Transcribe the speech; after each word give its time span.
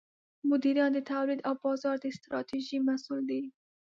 مدیران 0.49 0.91
د 0.95 0.99
تولید 1.11 1.39
او 1.47 1.53
بازار 1.63 1.95
د 2.01 2.05
ستراتیژۍ 2.17 2.77
مسوول 2.87 3.23
دي. 3.31 3.41